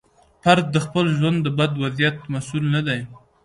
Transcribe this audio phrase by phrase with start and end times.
[0.43, 3.01] فرد د خپل ژوند د بد وضعیت مسوول نه دی.